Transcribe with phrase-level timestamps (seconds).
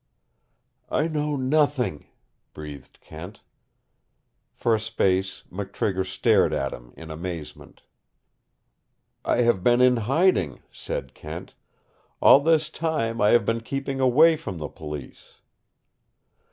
[0.89, 2.07] "I know nothing,"
[2.55, 3.41] breathed Kent.
[4.51, 7.83] For a space McTrigger stared at him in amazement
[9.23, 11.53] "I have been in hiding," said Kent.
[12.19, 15.33] "All this time I have been keeping away from the Police."